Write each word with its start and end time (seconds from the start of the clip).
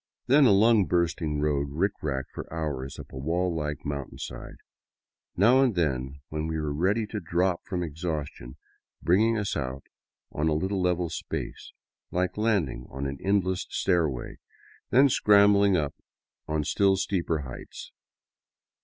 Then 0.25 0.45
a 0.47 0.51
lung 0.51 0.85
bursting 0.85 1.41
road 1.41 1.67
rick 1.69 1.91
racked 2.01 2.31
for 2.33 2.51
hours 2.51 2.97
up 2.97 3.11
a 3.13 3.17
wall 3.19 3.53
like 3.55 3.85
mountainside, 3.85 4.55
now 5.37 5.61
and 5.61 5.75
then, 5.75 6.21
when 6.29 6.47
we 6.47 6.57
were 6.59 6.73
ready 6.73 7.05
to 7.05 7.19
drop 7.19 7.61
from 7.65 7.83
exhaustion, 7.83 8.55
bringing 9.03 9.37
us 9.37 9.55
out 9.55 9.83
on 10.31 10.47
a 10.47 10.55
little 10.55 10.81
level 10.81 11.09
space, 11.11 11.71
like 12.09 12.35
a 12.35 12.41
landing 12.41 12.87
on 12.89 13.05
an 13.05 13.19
endless 13.23 13.67
stairway, 13.69 14.37
then 14.89 15.07
scrambling 15.07 15.77
on 15.77 15.83
up 15.83 15.93
still 16.65 16.97
steeper 16.97 17.41
heights. 17.41 17.91